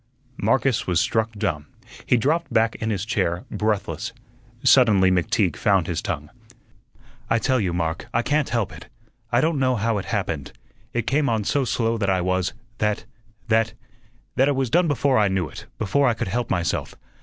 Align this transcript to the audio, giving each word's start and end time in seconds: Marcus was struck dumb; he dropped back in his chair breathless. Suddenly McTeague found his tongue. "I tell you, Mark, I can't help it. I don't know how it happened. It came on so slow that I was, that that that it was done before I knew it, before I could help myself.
Marcus 0.37 0.87
was 0.87 0.99
struck 0.99 1.31
dumb; 1.33 1.67
he 2.07 2.17
dropped 2.17 2.51
back 2.51 2.73
in 2.77 2.89
his 2.89 3.05
chair 3.05 3.45
breathless. 3.51 4.13
Suddenly 4.63 5.11
McTeague 5.11 5.55
found 5.55 5.85
his 5.85 6.01
tongue. 6.01 6.31
"I 7.29 7.37
tell 7.37 7.59
you, 7.59 7.71
Mark, 7.71 8.07
I 8.11 8.23
can't 8.23 8.49
help 8.49 8.71
it. 8.71 8.87
I 9.31 9.41
don't 9.41 9.59
know 9.59 9.75
how 9.75 9.99
it 9.99 10.05
happened. 10.05 10.53
It 10.91 11.05
came 11.05 11.29
on 11.29 11.43
so 11.43 11.65
slow 11.65 11.99
that 11.99 12.09
I 12.09 12.19
was, 12.19 12.53
that 12.79 13.05
that 13.49 13.73
that 14.37 14.47
it 14.47 14.55
was 14.55 14.71
done 14.71 14.87
before 14.87 15.19
I 15.19 15.27
knew 15.27 15.47
it, 15.47 15.67
before 15.77 16.07
I 16.07 16.15
could 16.15 16.29
help 16.29 16.49
myself. 16.49 16.95